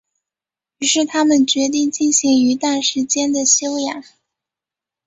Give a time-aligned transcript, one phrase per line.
[0.79, 4.03] 于是他们决定进行一段时间的休养。